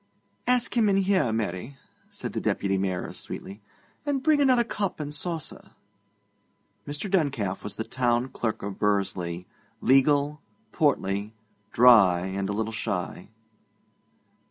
[0.47, 1.77] 'Ask him in here, Mary,'
[2.09, 3.61] said the Deputy Mayoress sweetly;
[4.03, 5.73] 'and bring another cup and saucer.'
[6.87, 7.07] Mr.
[7.07, 9.45] Duncalf was the Town Clerk of Bursley:
[9.79, 10.41] legal,
[10.71, 11.35] portly,
[11.71, 13.29] dry, and a little shy.